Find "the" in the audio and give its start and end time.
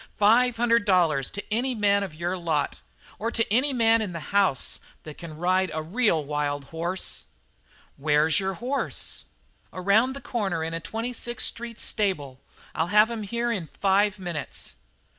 10.13-10.19